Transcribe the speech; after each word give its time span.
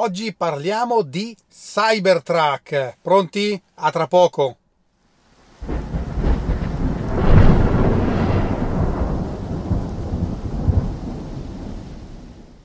Oggi 0.00 0.32
parliamo 0.32 1.02
di 1.02 1.36
Cybertruck. 1.50 2.98
Pronti? 3.02 3.60
A 3.74 3.90
tra 3.90 4.06
poco. 4.06 4.56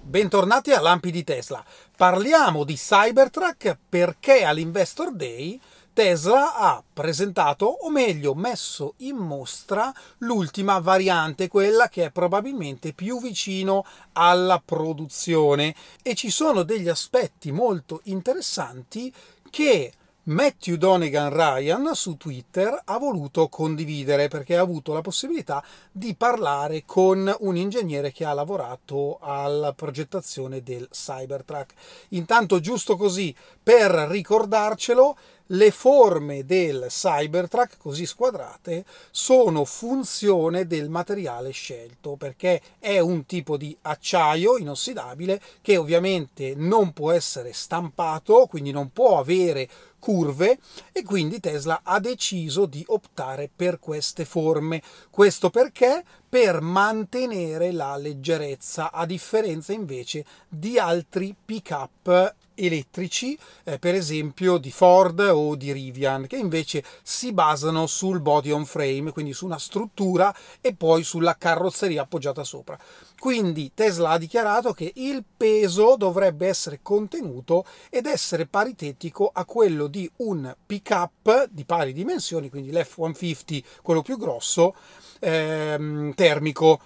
Bentornati 0.04 0.74
a 0.74 0.80
Lampi 0.80 1.10
di 1.10 1.24
Tesla. 1.24 1.66
Parliamo 1.98 2.64
di 2.64 2.76
Cybertruck 2.76 3.79
perché 3.89 4.43
all'Investor 4.43 5.11
Day 5.11 5.59
Tesla 5.94 6.55
ha 6.55 6.84
presentato, 6.91 7.66
o 7.68 7.91
meglio 7.91 8.34
messo 8.34 8.96
in 8.98 9.16
mostra, 9.16 9.93
l'ultima 10.20 10.80
variante, 10.80 11.48
quella 11.48 11.88
che 11.88 12.05
è 12.05 12.12
probabilmente 12.12 12.93
più 12.93 13.21
vicino 13.21 13.86
alla 14.14 14.60
produzione 14.64 15.75
e 16.02 16.16
ci 16.16 16.32
sono 16.32 16.64
degli 16.64 16.89
aspetti 16.89 17.52
molto 17.52 18.02
interessanti 18.06 19.14
che 19.52 19.93
Matthew 20.25 20.78
Donegan 20.78 21.33
Ryan 21.33 21.94
su 21.94 22.16
Twitter 22.16 22.82
ha 22.86 22.97
voluto 22.97 23.50
condividere 23.50 24.30
perché 24.30 24.55
ha 24.55 24.61
avuto 24.61 24.94
la 24.94 25.02
possibilità 25.02 25.61
di 25.91 26.16
parlare 26.16 26.83
con 26.86 27.32
un 27.41 27.57
ingegnere 27.57 28.14
che 28.14 28.24
ha 28.24 28.32
lavorato 28.32 29.18
alla 29.19 29.74
progettazione 29.74 30.64
del 30.64 30.88
Cybertruck. 30.89 31.74
Intanto, 32.09 32.61
giusto 32.61 32.95
così 32.95 33.36
per 33.61 33.91
ricordarcelo, 33.91 35.17
le 35.47 35.72
forme 35.72 36.45
del 36.45 36.86
Cybertruck 36.88 37.78
così 37.78 38.06
squadrate 38.06 38.86
sono 39.11 39.66
funzione 39.66 40.66
del 40.66 40.89
materiale 40.89 41.52
scelto 41.52 42.16
perché 42.16 42.61
è 42.80 43.00
un 43.00 43.25
tipo 43.25 43.58
di 43.58 43.75
acciaio 43.81 44.58
inossidabile 44.58 45.42
che 45.61 45.78
ovviamente 45.78 46.53
non 46.56 46.94
può 46.94 47.11
essere 47.11 47.53
stampato, 47.53 48.47
quindi 48.47 48.72
non 48.72 48.92
può 48.92 49.19
avere 49.19 49.69
curve 50.00 50.59
e 50.92 51.03
quindi 51.03 51.39
Tesla 51.39 51.80
ha 51.83 51.99
deciso 51.99 52.66
di 52.66 52.83
optare 52.88 53.49
per 53.53 53.80
queste 53.80 54.25
forme. 54.25 54.81
Questo 55.09 55.49
perché? 55.49 56.03
Per 56.27 56.59
mantenere 56.59 57.71
la 57.71 57.95
leggerezza, 57.95 58.91
a 58.91 59.05
differenza 59.05 59.71
invece 59.71 60.25
di 60.49 60.77
altri 60.77 61.33
pick-up 61.45 62.36
elettrici, 62.55 63.37
eh, 63.63 63.79
per 63.79 63.95
esempio 63.95 64.57
di 64.57 64.71
Ford 64.71 65.19
o 65.19 65.55
di 65.55 65.71
Rivian, 65.71 66.27
che 66.27 66.37
invece 66.37 66.83
si 67.01 67.33
basano 67.33 67.87
sul 67.87 68.19
body 68.21 68.51
on 68.51 68.65
frame, 68.65 69.11
quindi 69.11 69.33
su 69.33 69.45
una 69.45 69.59
struttura 69.59 70.33
e 70.61 70.73
poi 70.75 71.03
sulla 71.03 71.35
carrozzeria 71.37 72.03
appoggiata 72.03 72.43
sopra. 72.43 72.77
Quindi 73.19 73.71
Tesla 73.73 74.09
ha 74.09 74.17
dichiarato 74.17 74.73
che 74.73 74.91
il 74.95 75.23
peso 75.37 75.95
dovrebbe 75.97 76.47
essere 76.47 76.79
contenuto 76.81 77.65
ed 77.89 78.05
essere 78.05 78.45
paritetico 78.45 79.29
a 79.33 79.45
quello 79.45 79.87
di 79.87 80.09
un 80.17 80.53
pick-up 80.65 81.47
di 81.49 81.63
pari 81.63 81.93
dimensioni, 81.93 82.49
quindi 82.49 82.71
l'F-150, 82.71 83.63
quello 83.81 84.01
più 84.01 84.17
grosso, 84.17 84.75
ehm, 85.19 86.13
termico. 86.15 86.79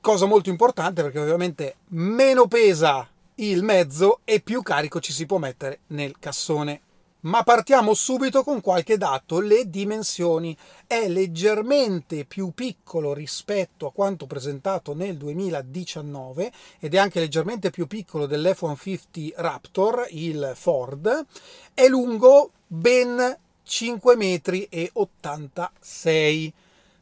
Cosa 0.00 0.26
molto 0.26 0.48
importante 0.48 1.02
perché 1.02 1.18
ovviamente 1.18 1.76
meno 1.88 2.46
pesa 2.46 3.08
il 3.40 3.62
mezzo 3.62 4.20
e 4.24 4.40
più 4.40 4.62
carico 4.62 5.00
ci 5.00 5.12
si 5.12 5.26
può 5.26 5.38
mettere 5.38 5.80
nel 5.88 6.18
cassone. 6.18 6.80
Ma 7.20 7.42
partiamo 7.42 7.94
subito 7.94 8.44
con 8.44 8.60
qualche 8.60 8.96
dato. 8.96 9.40
Le 9.40 9.68
dimensioni 9.68 10.56
è 10.86 11.08
leggermente 11.08 12.24
più 12.24 12.52
piccolo 12.52 13.12
rispetto 13.12 13.86
a 13.86 13.92
quanto 13.92 14.26
presentato 14.26 14.94
nel 14.94 15.16
2019 15.16 16.52
ed 16.78 16.94
è 16.94 16.98
anche 16.98 17.18
leggermente 17.18 17.70
più 17.70 17.86
piccolo 17.86 18.26
dell'F-150 18.26 19.32
Raptor, 19.36 20.06
il 20.10 20.52
Ford. 20.54 21.26
È 21.74 21.88
lungo 21.88 22.52
ben 22.66 23.36
5 23.64 24.16
metri 24.16 24.68
86 24.92 26.52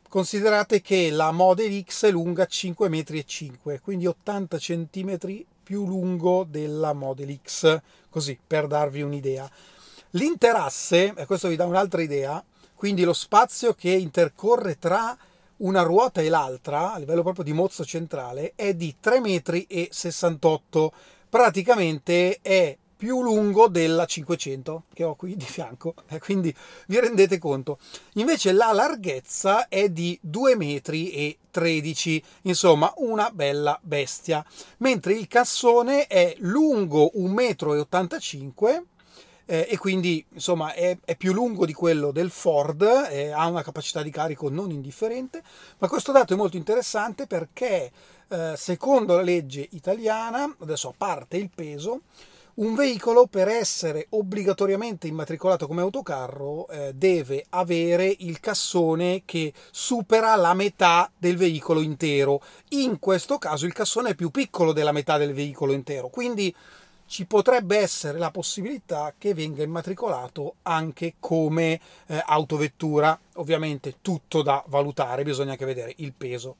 considerate 0.08 0.80
che 0.80 1.10
la 1.10 1.30
Model 1.30 1.84
X 1.84 2.06
è 2.06 2.10
lunga 2.10 2.46
5 2.46 2.88
metri 2.88 3.18
e 3.18 3.24
5 3.24 3.80
quindi 3.80 4.06
80 4.06 4.58
centimetri 4.58 5.46
più 5.66 5.84
lungo 5.84 6.46
della 6.48 6.92
Model 6.92 7.40
X, 7.42 7.80
così 8.08 8.38
per 8.46 8.68
darvi 8.68 9.02
un'idea. 9.02 9.50
L'interasse, 10.10 11.12
e 11.12 11.26
questo 11.26 11.48
vi 11.48 11.56
dà 11.56 11.64
un'altra 11.64 12.02
idea, 12.02 12.42
quindi 12.76 13.02
lo 13.02 13.12
spazio 13.12 13.74
che 13.74 13.90
intercorre 13.90 14.78
tra 14.78 15.18
una 15.56 15.82
ruota 15.82 16.20
e 16.20 16.28
l'altra, 16.28 16.92
a 16.92 16.98
livello 16.98 17.24
proprio 17.24 17.42
di 17.42 17.52
mozzo 17.52 17.84
centrale, 17.84 18.52
è 18.54 18.74
di 18.74 18.94
3,68 19.02 19.20
metri. 19.20 20.90
Praticamente 21.28 22.38
è 22.40 22.78
più 22.96 23.22
lungo 23.22 23.68
della 23.68 24.06
500 24.06 24.84
che 24.92 25.04
ho 25.04 25.14
qui 25.14 25.36
di 25.36 25.44
fianco, 25.44 25.94
eh, 26.08 26.18
quindi 26.18 26.54
vi 26.86 26.98
rendete 26.98 27.38
conto. 27.38 27.78
Invece 28.14 28.52
la 28.52 28.72
larghezza 28.72 29.68
è 29.68 29.88
di 29.88 30.18
2 30.22 30.56
metri 30.56 31.10
e 31.10 31.38
13, 31.50 32.22
insomma 32.42 32.92
una 32.96 33.30
bella 33.30 33.78
bestia, 33.82 34.44
mentre 34.78 35.14
il 35.14 35.28
cassone 35.28 36.06
è 36.06 36.34
lungo 36.38 37.12
1,85 37.14 38.80
m 38.80 38.84
eh, 39.46 39.68
e 39.70 39.78
quindi 39.78 40.24
insomma 40.32 40.72
è, 40.74 40.98
è, 41.04 41.16
più 41.16 41.32
lungo 41.32 41.64
di 41.64 41.72
quello 41.72 42.10
del 42.10 42.30
Ford, 42.30 42.82
eh, 42.82 43.30
ha 43.30 43.46
una 43.46 43.62
capacità 43.62 44.02
di 44.02 44.10
carico 44.10 44.50
non 44.50 44.70
indifferente, 44.72 45.42
ma 45.78 45.88
questo 45.88 46.12
dato 46.12 46.34
è 46.34 46.36
molto 46.36 46.56
interessante 46.56 47.26
perché 47.26 47.90
eh, 48.28 48.54
secondo 48.56 49.14
la 49.14 49.22
legge 49.22 49.66
italiana, 49.70 50.52
adesso 50.60 50.88
a 50.88 50.94
parte 50.96 51.36
il 51.36 51.50
peso, 51.54 52.02
un 52.56 52.74
veicolo 52.74 53.26
per 53.26 53.48
essere 53.48 54.06
obbligatoriamente 54.10 55.06
immatricolato 55.06 55.66
come 55.66 55.82
autocarro 55.82 56.68
eh, 56.68 56.94
deve 56.94 57.44
avere 57.50 58.14
il 58.20 58.40
cassone 58.40 59.22
che 59.26 59.52
supera 59.70 60.34
la 60.36 60.54
metà 60.54 61.10
del 61.18 61.36
veicolo 61.36 61.82
intero. 61.82 62.40
In 62.70 62.98
questo 62.98 63.36
caso 63.36 63.66
il 63.66 63.74
cassone 63.74 64.10
è 64.10 64.14
più 64.14 64.30
piccolo 64.30 64.72
della 64.72 64.92
metà 64.92 65.18
del 65.18 65.34
veicolo 65.34 65.72
intero, 65.72 66.08
quindi 66.08 66.54
ci 67.08 67.26
potrebbe 67.26 67.76
essere 67.76 68.18
la 68.18 68.30
possibilità 68.30 69.12
che 69.16 69.34
venga 69.34 69.62
immatricolato 69.62 70.54
anche 70.62 71.14
come 71.20 71.78
eh, 72.06 72.22
autovettura. 72.24 73.18
Ovviamente 73.34 73.96
tutto 74.00 74.40
da 74.42 74.64
valutare, 74.68 75.22
bisogna 75.24 75.52
anche 75.52 75.66
vedere 75.66 75.92
il 75.96 76.14
peso 76.14 76.56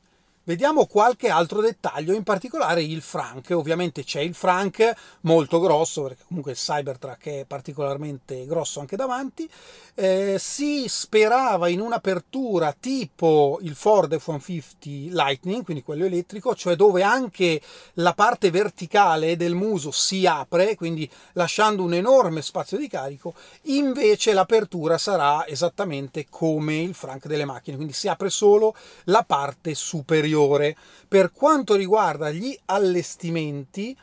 Vediamo 0.49 0.87
qualche 0.87 1.29
altro 1.29 1.61
dettaglio, 1.61 2.15
in 2.15 2.23
particolare 2.23 2.81
il 2.81 3.03
Frank. 3.03 3.51
Ovviamente 3.51 4.05
c'è 4.05 4.21
il 4.21 4.33
Frank 4.33 4.95
molto 5.23 5.59
grosso, 5.59 6.03
perché 6.03 6.23
comunque 6.25 6.53
il 6.53 6.57
Cybertruck 6.57 7.27
è 7.27 7.45
particolarmente 7.45 8.47
grosso 8.47 8.79
anche 8.79 8.95
davanti. 8.95 9.51
Eh, 9.97 10.37
si 10.39 10.85
sperava 10.87 11.67
in 11.67 11.81
un'apertura 11.81 12.77
tipo 12.79 13.59
il 13.63 13.75
Ford 13.75 14.17
F-150 14.17 15.11
Lightning, 15.11 15.65
quindi 15.65 15.83
quello 15.83 16.05
elettrico, 16.05 16.55
cioè 16.55 16.77
dove 16.77 17.03
anche 17.03 17.61
la 17.95 18.15
parte 18.15 18.53
verticale 18.53 19.35
del 19.35 19.55
muso 19.55 19.91
si 19.91 20.27
apre, 20.27 20.77
quindi 20.77 21.11
lasciando 21.33 21.83
un 21.83 21.95
enorme 21.95 22.41
spazio 22.41 22.79
di 22.79 22.87
carico. 22.87 23.35
Invece 23.63 24.33
l'apertura 24.33 24.97
sarà 24.97 25.45
esattamente 25.49 26.27
come 26.31 26.77
il 26.77 26.95
Frank 26.95 27.27
delle 27.27 27.45
macchine, 27.45 27.75
quindi 27.75 27.95
si 27.95 28.07
apre 28.07 28.31
solo 28.31 28.77
la 29.07 29.25
parte 29.27 29.75
superiore 29.75 30.35
superiore. 30.37 30.77
Per 31.09 31.33
quanto 31.33 31.75
riguarda 31.75 32.31
gli 32.31 32.57
allestimenti, 32.67 33.97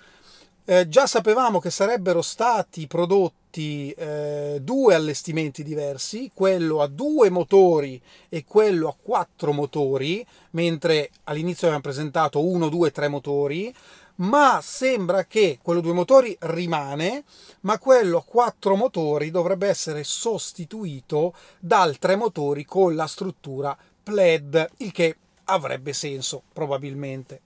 eh, 0.66 0.88
già 0.88 1.06
sapevamo 1.06 1.60
che 1.60 1.70
sarebbero 1.70 2.22
stati 2.22 2.88
prodotti 2.88 3.92
eh, 3.92 4.60
due 4.62 4.96
allestimenti 4.96 5.64
diversi, 5.64 6.32
quello 6.34 6.82
a 6.82 6.88
due 6.88 7.30
motori 7.30 8.02
e 8.30 8.46
quello 8.46 8.88
a 8.88 8.96
quattro 9.00 9.52
motori, 9.52 10.26
mentre 10.52 11.12
all'inizio 11.26 11.68
avevamo 11.68 11.84
presentato 11.84 12.44
uno, 12.44 12.70
due, 12.70 12.92
tre 12.92 13.10
motori, 13.10 13.74
ma 14.16 14.60
sembra 14.64 15.26
che 15.26 15.60
quello 15.62 15.82
due 15.82 15.94
motori 15.94 16.36
rimane, 16.42 17.26
ma 17.62 17.78
quello 17.78 18.19
a 18.19 18.24
quattro 18.24 18.75
motori 18.75 19.30
dovrebbe 19.30 19.68
essere 19.68 20.04
sostituito 20.04 21.34
dal 21.60 21.98
tre 21.98 22.16
motori 22.16 22.63
con 22.63 22.96
la 22.96 23.07
struttura 23.07 23.75
PLED, 24.04 24.69
il 24.78 24.92
che 24.92 25.18
avrebbe 25.54 25.94
senso 25.94 26.42
probabilmente. 26.52 27.42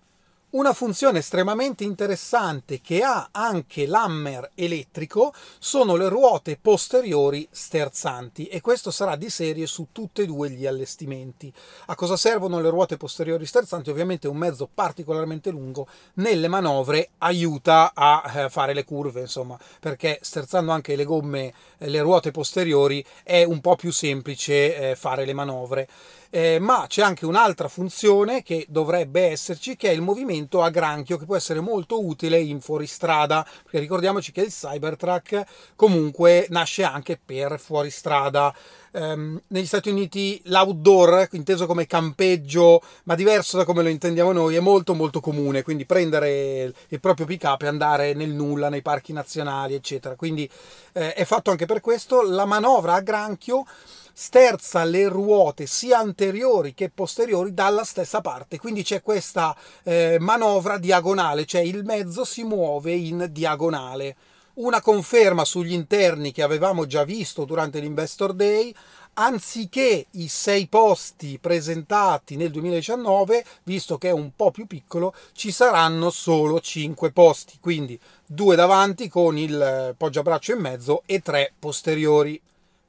Una 0.49 0.71
funzione 0.71 1.19
estremamente 1.19 1.83
interessante 1.83 2.79
che 2.79 3.03
ha 3.03 3.29
anche 3.33 3.85
l'hammer 3.85 4.51
elettrico 4.55 5.33
sono 5.59 5.97
le 5.97 6.07
ruote 6.07 6.57
posteriori 6.57 7.45
sterzanti 7.51 8.47
e 8.47 8.61
questo 8.61 8.89
sarà 8.89 9.17
di 9.17 9.29
serie 9.29 9.67
su 9.67 9.87
tutti 9.91 10.21
e 10.21 10.25
due 10.25 10.49
gli 10.49 10.65
allestimenti. 10.65 11.53
A 11.87 11.95
cosa 11.95 12.15
servono 12.15 12.61
le 12.61 12.69
ruote 12.69 12.95
posteriori 12.95 13.45
sterzanti? 13.45 13.89
Ovviamente 13.89 14.29
un 14.29 14.37
mezzo 14.37 14.69
particolarmente 14.73 15.51
lungo 15.51 15.85
nelle 16.13 16.47
manovre 16.47 17.09
aiuta 17.17 17.91
a 17.93 18.23
eh, 18.33 18.49
fare 18.49 18.73
le 18.73 18.85
curve, 18.85 19.19
insomma, 19.19 19.59
perché 19.81 20.17
sterzando 20.21 20.71
anche 20.71 20.95
le 20.95 21.03
gomme, 21.03 21.53
eh, 21.77 21.89
le 21.89 21.99
ruote 21.99 22.31
posteriori 22.31 23.05
è 23.21 23.43
un 23.43 23.59
po' 23.59 23.75
più 23.75 23.91
semplice 23.91 24.91
eh, 24.91 24.95
fare 24.95 25.25
le 25.25 25.33
manovre 25.33 25.89
eh, 26.29 26.59
ma 26.59 26.85
c'è 26.87 27.01
anche 27.01 27.25
un'altra 27.25 27.67
funzione 27.67 28.43
che 28.43 28.65
dovrebbe 28.69 29.21
esserci, 29.21 29.75
che 29.75 29.89
è 29.89 29.93
il 29.93 30.01
movimento 30.01 30.61
a 30.61 30.69
granchio, 30.69 31.17
che 31.17 31.25
può 31.25 31.35
essere 31.35 31.59
molto 31.59 32.05
utile 32.05 32.39
in 32.39 32.59
fuoristrada, 32.61 33.45
perché 33.63 33.79
ricordiamoci 33.79 34.31
che 34.31 34.41
il 34.41 34.51
Cybertruck 34.51 35.43
comunque 35.75 36.47
nasce 36.49 36.83
anche 36.83 37.19
per 37.23 37.59
fuoristrada. 37.59 38.53
Um, 38.93 39.39
negli 39.47 39.65
Stati 39.65 39.89
Uniti 39.89 40.41
l'outdoor, 40.45 41.27
inteso 41.31 41.65
come 41.65 41.85
campeggio, 41.85 42.81
ma 43.03 43.15
diverso 43.15 43.57
da 43.57 43.65
come 43.65 43.83
lo 43.83 43.89
intendiamo 43.89 44.31
noi, 44.31 44.55
è 44.55 44.59
molto 44.59 44.93
molto 44.93 45.19
comune, 45.19 45.61
quindi 45.61 45.85
prendere 45.85 46.73
il 46.87 46.99
proprio 46.99 47.25
pick 47.25 47.43
up 47.43 47.61
e 47.61 47.67
andare 47.67 48.13
nel 48.13 48.31
nulla, 48.31 48.69
nei 48.69 48.81
parchi 48.81 49.13
nazionali, 49.13 49.73
eccetera. 49.73 50.15
Quindi 50.15 50.49
eh, 50.93 51.13
è 51.13 51.25
fatto 51.25 51.51
anche 51.51 51.65
per 51.65 51.81
questo. 51.81 52.21
La 52.21 52.45
manovra 52.45 52.93
a 52.93 53.01
granchio 53.01 53.65
sterza 54.13 54.83
le 54.83 55.07
ruote 55.07 55.67
sia 55.67 55.99
anteriori 55.99 56.73
che 56.73 56.89
posteriori 56.89 57.53
dalla 57.53 57.83
stessa 57.83 58.19
parte, 58.19 58.57
quindi 58.57 58.81
c'è 58.81 59.03
questa 59.03 59.55
eh, 59.83 60.17
manovra 60.19 60.79
diagonale, 60.79 61.45
cioè 61.45 61.61
il 61.61 61.83
mezzo 61.83 62.25
si 62.25 62.43
muove 62.43 62.93
in 62.93 63.27
diagonale. 63.29 64.15
Una 64.57 64.81
conferma 64.81 65.45
sugli 65.45 65.71
interni 65.71 66.31
che 66.31 66.41
avevamo 66.41 66.87
già 66.87 67.03
visto 67.03 67.45
durante 67.45 67.79
l'Investor 67.79 68.33
Day, 68.33 68.73
anziché 69.13 70.07
i 70.09 70.27
sei 70.27 70.65
posti 70.65 71.37
presentati 71.37 72.35
nel 72.37 72.49
2019, 72.49 73.45
visto 73.65 73.99
che 73.99 74.07
è 74.07 74.11
un 74.11 74.31
po' 74.35 74.49
più 74.49 74.65
piccolo, 74.65 75.13
ci 75.33 75.51
saranno 75.51 76.09
solo 76.09 76.59
cinque 76.59 77.11
posti, 77.11 77.59
quindi 77.61 77.99
due 78.25 78.55
davanti 78.55 79.07
con 79.09 79.37
il 79.37 79.93
poggiabraccio 79.95 80.53
in 80.53 80.59
mezzo 80.59 81.03
e 81.05 81.21
tre 81.21 81.53
posteriori. 81.59 82.41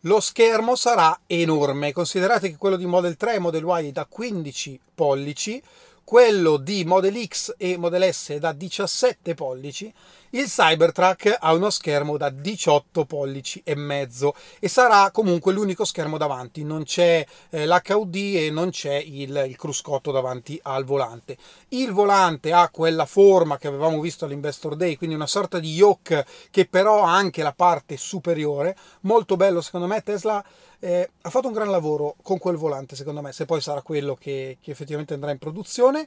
Lo 0.03 0.21
schermo 0.21 0.75
sarà 0.75 1.21
enorme, 1.27 1.93
considerate 1.93 2.49
che 2.49 2.57
quello 2.57 2.77
di 2.77 2.87
Model 2.87 3.19
3 3.19 3.35
e 3.35 3.39
Model 3.41 3.65
Y 3.65 3.89
è 3.89 3.93
da 3.93 4.07
15 4.07 4.81
pollici, 4.95 5.63
quello 6.09 6.57
di 6.57 6.87
Model 6.87 7.23
X 7.27 7.53
e 7.59 7.77
Model 7.77 8.11
S 8.11 8.35
da 8.37 8.53
17 8.53 9.35
pollici, 9.35 9.93
il 10.31 10.47
Cybertruck 10.47 11.37
ha 11.39 11.53
uno 11.53 11.69
schermo 11.69 12.17
da 12.17 12.31
18 12.31 13.05
pollici 13.05 13.61
e 13.63 13.75
mezzo 13.75 14.35
e 14.59 14.69
sarà 14.69 15.11
comunque 15.11 15.53
l'unico 15.53 15.85
schermo 15.85 16.17
davanti, 16.17 16.65
non 16.65 16.85
c'è 16.85 17.27
eh, 17.51 17.67
l'HUD 17.67 18.15
e 18.15 18.51
non 18.51 18.71
c'è 18.71 18.95
il, 18.95 19.45
il, 19.49 19.57
cruscotto 19.59 20.11
davanti 20.11 20.59
al 20.63 20.87
volante. 20.87 21.37
Il 21.69 21.93
volante 21.93 22.55
ha 22.55 22.71
quella 22.71 23.05
forma 23.05 23.59
che 23.59 23.69
avevamo 23.69 24.01
visto 24.01 24.25
all'Investor 24.25 24.77
Day, 24.77 24.97
quindi 24.97 25.15
una 25.15 25.27
sorta 25.27 25.59
di 25.59 25.75
yoke 25.75 26.25
che 26.51 26.65
però 26.65 27.05
ha 27.05 27.15
anche 27.15 27.43
la 27.43 27.53
parte 27.53 27.99
superiore, 27.99 28.75
molto 29.03 29.37
bello 29.37 29.61
secondo 29.61 29.87
me 29.87 30.03
Tesla 30.03 30.43
eh, 30.81 31.11
ha 31.23 31.31
fatto 31.31 31.49
un 31.49 31.53
gran 31.53 31.71
lavoro 31.71 32.17
con 32.23 32.39
quel 32.39 32.57
volante, 32.57 32.97
secondo 32.97 33.21
me, 33.21 33.33
se 33.33 33.45
poi 33.45 33.61
sarà 33.61 33.83
quello 33.83 34.15
che, 34.15 34.59
che 34.61 34.71
effettivamente 34.71 35.15
andrà 35.15 35.31
in 35.31 35.39
produzione. 35.39 36.07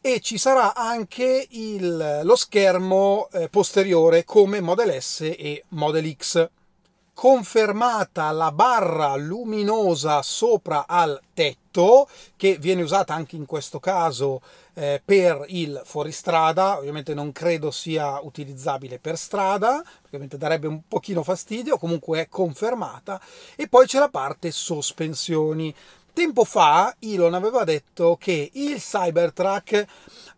E 0.00 0.20
ci 0.20 0.38
sarà 0.38 0.74
anche 0.74 1.46
il, 1.50 2.20
lo 2.22 2.36
schermo 2.36 3.28
eh, 3.32 3.48
posteriore 3.48 4.24
come 4.24 4.60
Model 4.60 5.02
S 5.02 5.22
e 5.22 5.64
Model 5.70 6.16
X 6.16 6.48
confermata 7.12 8.30
la 8.30 8.52
barra 8.52 9.16
luminosa 9.16 10.22
sopra 10.22 10.86
al 10.86 11.20
tetto, 11.34 11.67
che 12.36 12.56
viene 12.58 12.82
usata 12.82 13.14
anche 13.14 13.36
in 13.36 13.46
questo 13.46 13.78
caso 13.78 14.42
eh, 14.74 15.00
per 15.04 15.44
il 15.48 15.80
fuoristrada, 15.84 16.78
ovviamente 16.78 17.14
non 17.14 17.32
credo 17.32 17.70
sia 17.70 18.20
utilizzabile 18.20 18.98
per 18.98 19.16
strada, 19.16 19.82
ovviamente 20.06 20.36
darebbe 20.36 20.66
un 20.66 20.82
pochino 20.86 21.22
fastidio, 21.22 21.78
comunque 21.78 22.20
è 22.20 22.28
confermata, 22.28 23.20
e 23.56 23.68
poi 23.68 23.86
c'è 23.86 23.98
la 23.98 24.08
parte 24.08 24.50
sospensioni. 24.50 25.74
Tempo 26.18 26.42
fa 26.42 26.96
Elon 26.98 27.32
aveva 27.34 27.62
detto 27.62 28.16
che 28.18 28.50
il 28.54 28.80
Cybertruck 28.80 29.86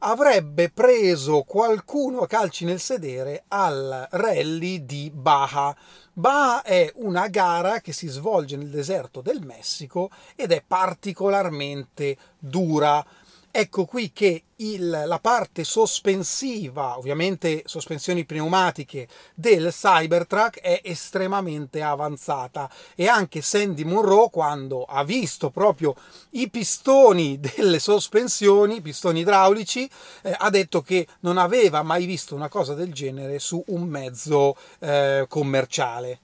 avrebbe 0.01 0.69
preso 0.69 1.41
qualcuno 1.41 2.19
a 2.19 2.27
calci 2.27 2.67
nel 2.67 2.79
sedere 2.79 3.45
al 3.49 4.07
rally 4.11 4.85
di 4.85 5.11
Baja. 5.11 5.75
Baja 6.13 6.61
è 6.61 6.93
una 6.97 7.29
gara 7.29 7.81
che 7.81 7.95
si 7.95 8.09
svolge 8.09 8.59
nel 8.59 8.69
deserto 8.69 9.23
del 9.23 9.41
Messico 9.43 10.11
ed 10.37 10.53
è 10.53 10.63
particolarmente 10.67 12.15
dura. 12.39 13.03
Ecco 13.53 13.85
qui 13.85 14.13
che 14.13 14.45
il, 14.57 14.89
la 14.89 15.19
parte 15.19 15.65
sospensiva, 15.65 16.97
ovviamente 16.97 17.63
sospensioni 17.65 18.25
pneumatiche 18.25 19.09
del 19.35 19.73
Cybertruck 19.73 20.61
è 20.61 20.81
estremamente 20.85 21.83
avanzata 21.83 22.71
e 22.95 23.09
anche 23.09 23.43
Sandy 23.43 23.83
Monroe 23.83 24.31
quando 24.31 24.85
ha 24.85 25.03
visto 25.03 25.51
proprio 25.51 25.97
i 26.31 26.49
pistoni 26.49 27.41
delle 27.41 27.81
sospensioni, 27.81 28.81
pistoni 28.81 29.21
idraulici, 29.21 29.91
eh, 30.23 30.33
ha 30.39 30.49
detto 30.49 30.81
che 30.83 31.09
non 31.21 31.37
aveva 31.37 31.83
mai 31.83 32.07
visto 32.07 32.37
una 32.37 32.49
cosa 32.49 32.75
del 32.75 32.93
genere 32.93 33.41
su 33.41 33.61
un 33.67 33.83
mezzo 33.83 34.57
eh, 34.79 35.27
commerciale. 35.29 36.21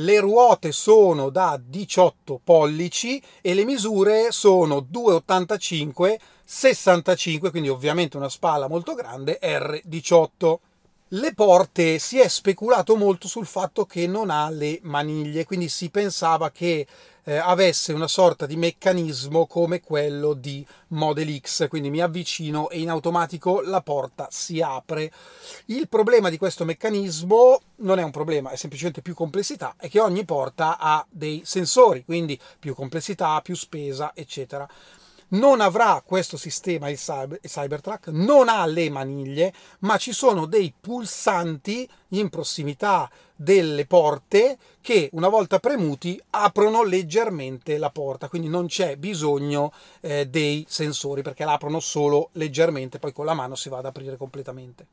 Le 0.00 0.20
ruote 0.20 0.70
sono 0.70 1.28
da 1.28 1.60
18 1.60 2.40
pollici 2.44 3.20
e 3.40 3.52
le 3.52 3.64
misure 3.64 4.30
sono 4.30 4.86
2,85 4.88 6.16
65, 6.44 7.50
quindi 7.50 7.68
ovviamente 7.68 8.16
una 8.16 8.28
spalla 8.28 8.68
molto 8.68 8.94
grande, 8.94 9.40
R18. 9.42 10.56
Le 11.08 11.34
porte 11.34 11.98
si 11.98 12.20
è 12.20 12.28
speculato 12.28 12.94
molto 12.94 13.26
sul 13.26 13.46
fatto 13.46 13.86
che 13.86 14.06
non 14.06 14.30
ha 14.30 14.48
le 14.50 14.78
maniglie, 14.82 15.44
quindi 15.44 15.68
si 15.68 15.90
pensava 15.90 16.52
che 16.52 16.86
eh, 17.28 17.36
avesse 17.36 17.92
una 17.92 18.08
sorta 18.08 18.46
di 18.46 18.56
meccanismo 18.56 19.46
come 19.46 19.80
quello 19.80 20.32
di 20.32 20.66
Model 20.88 21.38
X, 21.40 21.68
quindi 21.68 21.90
mi 21.90 22.00
avvicino 22.00 22.70
e 22.70 22.80
in 22.80 22.88
automatico 22.88 23.60
la 23.60 23.82
porta 23.82 24.28
si 24.30 24.62
apre. 24.62 25.12
Il 25.66 25.88
problema 25.90 26.30
di 26.30 26.38
questo 26.38 26.64
meccanismo 26.64 27.60
non 27.76 27.98
è 27.98 28.02
un 28.02 28.10
problema, 28.10 28.48
è 28.48 28.56
semplicemente 28.56 29.02
più 29.02 29.12
complessità, 29.12 29.74
è 29.76 29.90
che 29.90 30.00
ogni 30.00 30.24
porta 30.24 30.78
ha 30.78 31.06
dei 31.10 31.42
sensori, 31.44 32.02
quindi 32.02 32.40
più 32.58 32.74
complessità, 32.74 33.42
più 33.42 33.54
spesa, 33.54 34.12
eccetera 34.14 34.66
non 35.30 35.60
avrà 35.60 36.02
questo 36.04 36.36
sistema 36.36 36.88
il, 36.88 36.96
cyber, 36.96 37.38
il 37.42 37.50
Cybertruck, 37.50 38.08
non 38.08 38.48
ha 38.48 38.64
le 38.66 38.88
maniglie, 38.90 39.52
ma 39.80 39.96
ci 39.96 40.12
sono 40.12 40.46
dei 40.46 40.72
pulsanti 40.78 41.88
in 42.08 42.28
prossimità 42.30 43.10
delle 43.34 43.86
porte 43.86 44.56
che 44.80 45.10
una 45.12 45.28
volta 45.28 45.58
premuti 45.58 46.20
aprono 46.30 46.82
leggermente 46.82 47.78
la 47.78 47.90
porta, 47.90 48.28
quindi 48.28 48.48
non 48.48 48.66
c'è 48.66 48.96
bisogno 48.96 49.72
eh, 50.00 50.26
dei 50.26 50.64
sensori 50.68 51.22
perché 51.22 51.44
l'aprono 51.44 51.80
solo 51.80 52.30
leggermente, 52.32 52.98
poi 52.98 53.12
con 53.12 53.24
la 53.24 53.34
mano 53.34 53.54
si 53.54 53.68
va 53.68 53.78
ad 53.78 53.86
aprire 53.86 54.16
completamente. 54.16 54.86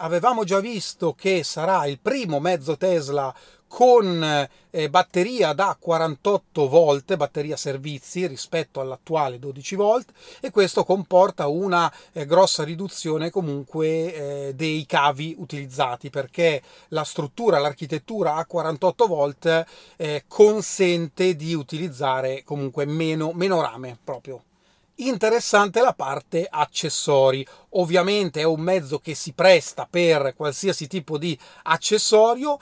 Avevamo 0.00 0.44
già 0.44 0.60
visto 0.60 1.12
che 1.12 1.42
sarà 1.42 1.84
il 1.86 1.98
primo 1.98 2.38
mezzo 2.38 2.76
Tesla 2.76 3.34
con 3.68 4.48
eh, 4.70 4.90
batteria 4.90 5.52
da 5.52 5.76
48 5.78 6.68
volt, 6.68 7.16
batteria 7.16 7.56
servizi 7.56 8.26
rispetto 8.26 8.80
all'attuale 8.80 9.38
12 9.38 9.76
volt 9.76 10.10
e 10.40 10.50
questo 10.50 10.84
comporta 10.84 11.46
una 11.46 11.92
eh, 12.12 12.26
grossa 12.26 12.64
riduzione 12.64 13.30
comunque 13.30 14.48
eh, 14.48 14.54
dei 14.54 14.84
cavi 14.86 15.36
utilizzati 15.38 16.10
perché 16.10 16.62
la 16.88 17.04
struttura, 17.04 17.58
l'architettura 17.58 18.34
a 18.34 18.46
48 18.46 19.06
volt 19.06 19.64
eh, 19.96 20.24
consente 20.26 21.36
di 21.36 21.54
utilizzare 21.54 22.42
comunque 22.44 22.86
meno, 22.86 23.32
meno 23.34 23.60
rame 23.60 23.96
proprio 24.02 24.42
interessante 24.98 25.80
la 25.80 25.92
parte 25.92 26.46
accessori. 26.48 27.46
Ovviamente 27.70 28.40
è 28.40 28.44
un 28.44 28.60
mezzo 28.60 28.98
che 28.98 29.14
si 29.14 29.32
presta 29.32 29.86
per 29.88 30.34
qualsiasi 30.36 30.86
tipo 30.86 31.18
di 31.18 31.38
accessorio. 31.64 32.58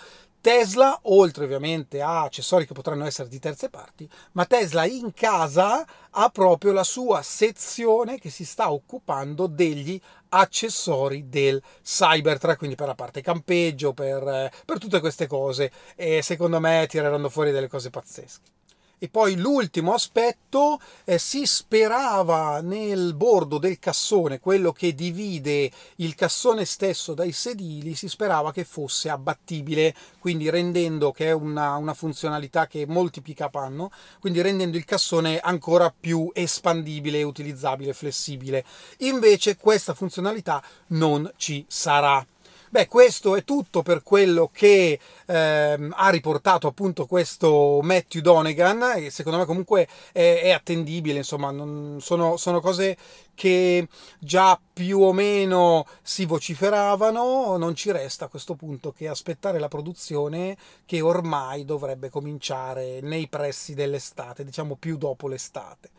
Tesla, 0.46 0.96
oltre 1.02 1.42
ovviamente 1.42 2.00
a 2.00 2.22
accessori 2.22 2.68
che 2.68 2.72
potranno 2.72 3.04
essere 3.04 3.28
di 3.28 3.40
terze 3.40 3.68
parti, 3.68 4.08
ma 4.34 4.44
Tesla 4.44 4.84
in 4.84 5.12
casa 5.12 5.84
ha 6.08 6.28
proprio 6.28 6.70
la 6.70 6.84
sua 6.84 7.20
sezione 7.22 8.20
che 8.20 8.30
si 8.30 8.44
sta 8.44 8.70
occupando 8.70 9.48
degli 9.48 10.00
accessori 10.28 11.28
del 11.28 11.60
Cybertruck, 11.82 12.58
quindi 12.58 12.76
per 12.76 12.86
la 12.86 12.94
parte 12.94 13.22
campeggio, 13.22 13.92
per, 13.92 14.52
per 14.64 14.78
tutte 14.78 15.00
queste 15.00 15.26
cose. 15.26 15.72
E 15.96 16.22
secondo 16.22 16.60
me 16.60 16.86
tireranno 16.88 17.28
fuori 17.28 17.50
delle 17.50 17.66
cose 17.66 17.90
pazzesche. 17.90 18.55
E 18.98 19.08
poi 19.08 19.36
l'ultimo 19.36 19.92
aspetto, 19.92 20.80
eh, 21.04 21.18
si 21.18 21.44
sperava 21.44 22.60
nel 22.62 23.14
bordo 23.14 23.58
del 23.58 23.78
cassone, 23.78 24.40
quello 24.40 24.72
che 24.72 24.94
divide 24.94 25.70
il 25.96 26.14
cassone 26.14 26.64
stesso 26.64 27.12
dai 27.12 27.32
sedili, 27.32 27.94
si 27.94 28.08
sperava 28.08 28.52
che 28.52 28.64
fosse 28.64 29.10
abbattibile, 29.10 29.94
quindi 30.18 30.48
rendendo, 30.48 31.12
che 31.12 31.26
è 31.26 31.32
una, 31.32 31.76
una 31.76 31.92
funzionalità 31.92 32.66
che 32.66 32.86
molti 32.86 33.20
pick-up 33.20 33.54
hanno, 33.56 33.90
quindi 34.18 34.40
rendendo 34.40 34.78
il 34.78 34.86
cassone 34.86 35.40
ancora 35.40 35.94
più 35.98 36.30
espandibile, 36.32 37.22
utilizzabile, 37.22 37.92
flessibile. 37.92 38.64
Invece 38.98 39.56
questa 39.56 39.92
funzionalità 39.92 40.62
non 40.88 41.30
ci 41.36 41.64
sarà. 41.68 42.26
Beh, 42.68 42.88
questo 42.88 43.36
è 43.36 43.44
tutto 43.44 43.82
per 43.82 44.02
quello 44.02 44.50
che 44.52 44.98
ehm, 45.26 45.94
ha 45.96 46.08
riportato 46.10 46.66
appunto 46.66 47.06
questo 47.06 47.78
Matthew 47.80 48.20
Donegan, 48.22 48.94
e 48.96 49.10
secondo 49.10 49.38
me 49.38 49.44
comunque 49.44 49.86
è, 50.12 50.40
è 50.42 50.50
attendibile, 50.50 51.18
insomma, 51.18 51.52
non, 51.52 51.98
sono, 52.00 52.36
sono 52.36 52.60
cose 52.60 52.96
che 53.34 53.86
già 54.18 54.58
più 54.72 55.00
o 55.00 55.12
meno 55.12 55.86
si 56.02 56.26
vociferavano, 56.26 57.56
non 57.56 57.74
ci 57.76 57.92
resta 57.92 58.24
a 58.24 58.28
questo 58.28 58.54
punto 58.54 58.90
che 58.90 59.06
aspettare 59.06 59.60
la 59.60 59.68
produzione 59.68 60.56
che 60.84 61.00
ormai 61.00 61.64
dovrebbe 61.64 62.10
cominciare 62.10 63.00
nei 63.00 63.28
pressi 63.28 63.74
dell'estate, 63.74 64.44
diciamo 64.44 64.74
più 64.74 64.96
dopo 64.96 65.28
l'estate. 65.28 65.90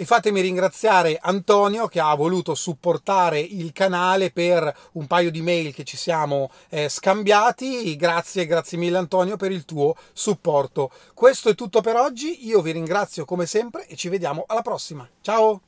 E 0.00 0.04
fatemi 0.04 0.40
ringraziare 0.40 1.18
Antonio 1.20 1.88
che 1.88 1.98
ha 1.98 2.14
voluto 2.14 2.54
supportare 2.54 3.40
il 3.40 3.72
canale 3.72 4.30
per 4.30 4.72
un 4.92 5.08
paio 5.08 5.28
di 5.32 5.42
mail 5.42 5.74
che 5.74 5.82
ci 5.82 5.96
siamo 5.96 6.52
eh, 6.68 6.88
scambiati. 6.88 7.96
Grazie, 7.96 8.46
grazie 8.46 8.78
mille 8.78 8.96
Antonio 8.96 9.36
per 9.36 9.50
il 9.50 9.64
tuo 9.64 9.96
supporto. 10.12 10.92
Questo 11.14 11.48
è 11.48 11.56
tutto 11.56 11.80
per 11.80 11.96
oggi, 11.96 12.46
io 12.46 12.62
vi 12.62 12.70
ringrazio 12.70 13.24
come 13.24 13.46
sempre 13.46 13.88
e 13.88 13.96
ci 13.96 14.08
vediamo 14.08 14.44
alla 14.46 14.62
prossima. 14.62 15.04
Ciao! 15.20 15.62